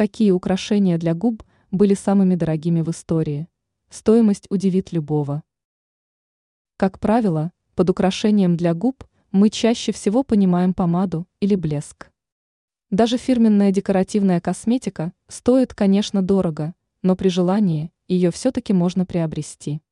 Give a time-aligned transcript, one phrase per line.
[0.00, 3.48] Какие украшения для губ были самыми дорогими в истории?
[3.90, 5.42] Стоимость удивит любого.
[6.78, 12.10] Как правило, под украшением для губ мы чаще всего понимаем помаду или блеск.
[12.88, 19.82] Даже фирменная декоративная косметика стоит, конечно, дорого, но при желании ее все-таки можно приобрести.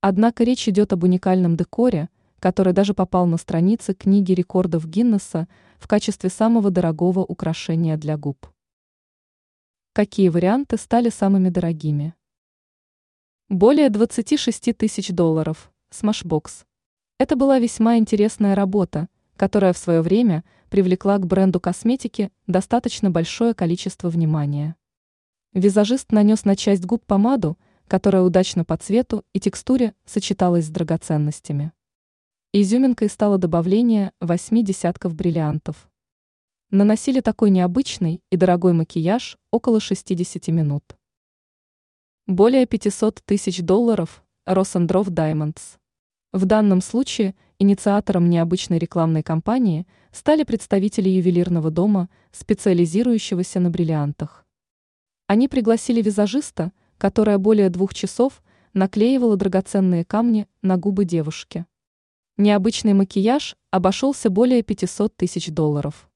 [0.00, 5.48] Однако речь идет об уникальном декоре, который даже попал на страницы книги рекордов Гиннесса
[5.80, 8.51] в качестве самого дорогого украшения для губ.
[9.94, 12.14] Какие варианты стали самыми дорогими?
[13.50, 15.70] Более 26 тысяч долларов.
[15.90, 16.64] Smashbox.
[17.18, 23.52] Это была весьма интересная работа, которая в свое время привлекла к бренду косметики достаточно большое
[23.52, 24.76] количество внимания.
[25.52, 31.70] Визажист нанес на часть губ помаду, которая удачно по цвету и текстуре сочеталась с драгоценностями.
[32.54, 35.91] Изюминкой стало добавление восьми десятков бриллиантов.
[36.74, 40.96] Наносили такой необычный и дорогой макияж около 60 минут.
[42.26, 45.76] Более 500 тысяч долларов Росандров Diamonds.
[46.32, 54.46] В данном случае инициатором необычной рекламной кампании стали представители ювелирного дома, специализирующегося на бриллиантах.
[55.26, 61.66] Они пригласили визажиста, которая более двух часов наклеивала драгоценные камни на губы девушки.
[62.38, 66.08] Необычный макияж обошелся более 500 тысяч долларов.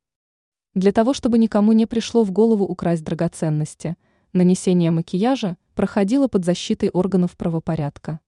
[0.77, 3.97] Для того, чтобы никому не пришло в голову украсть драгоценности,
[4.35, 8.21] нанесение макияжа проходило под защитой органов правопорядка.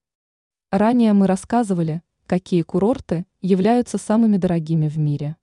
[0.70, 5.36] Ранее мы рассказывали, какие курорты являются самыми дорогими в мире.